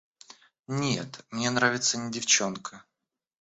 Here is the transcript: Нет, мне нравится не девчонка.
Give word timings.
Нет, 0.67 1.23
мне 1.29 1.51
нравится 1.51 1.99
не 1.99 2.09
девчонка. 2.11 2.83